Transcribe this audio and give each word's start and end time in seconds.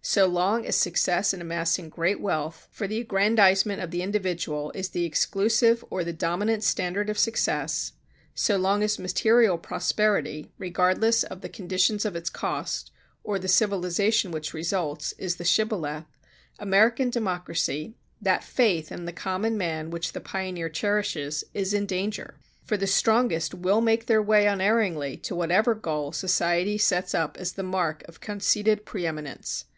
So 0.00 0.26
long 0.26 0.66
as 0.66 0.76
success 0.76 1.32
in 1.32 1.40
amassing 1.40 1.88
great 1.88 2.20
wealth 2.20 2.68
for 2.70 2.86
the 2.86 3.00
aggrandizement 3.00 3.82
of 3.82 3.90
the 3.90 4.02
individual 4.02 4.70
is 4.74 4.90
the 4.90 5.04
exclusive 5.04 5.82
or 5.90 6.04
the 6.04 6.12
dominant 6.12 6.62
standard 6.62 7.08
of 7.08 7.18
success, 7.18 7.92
so 8.34 8.56
long 8.58 8.82
as 8.82 8.98
material 8.98 9.56
prosperity, 9.56 10.52
regardless 10.58 11.22
of 11.22 11.40
the 11.40 11.48
conditions 11.50 12.04
of 12.04 12.16
its 12.16 12.28
cost, 12.30 12.92
or 13.24 13.38
the 13.38 13.48
civilization 13.48 14.30
which 14.30 14.52
results, 14.52 15.12
is 15.18 15.36
the 15.36 15.44
shibboleth, 15.44 16.04
American 16.58 17.08
democracy, 17.08 17.94
that 18.20 18.44
faith 18.44 18.92
in 18.92 19.06
the 19.06 19.12
common 19.12 19.56
man 19.56 19.90
which 19.90 20.12
the 20.12 20.20
pioneer 20.20 20.68
cherishes, 20.70 21.44
is 21.54 21.72
in 21.72 21.86
danger. 21.86 22.38
For 22.62 22.76
the 22.76 22.86
strongest 22.86 23.54
will 23.54 23.80
make 23.80 24.04
their 24.04 24.22
way 24.22 24.46
unerringly 24.46 25.16
to 25.18 25.34
whatever 25.34 25.74
goal 25.74 26.12
society 26.12 26.76
sets 26.76 27.14
up 27.14 27.38
as 27.38 27.52
the 27.52 27.62
mark 27.62 28.02
of 28.06 28.20
conceded 28.20 28.84
preëminence. 28.84 29.64